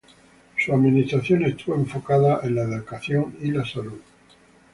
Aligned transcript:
Su 0.57 0.73
administración 0.73 1.43
estuvo 1.45 1.75
enfocado 1.75 2.41
en 2.43 2.55
la 2.55 2.63
educación 2.63 3.35
y 3.39 3.51
la 3.51 3.63
salud. 3.63 4.01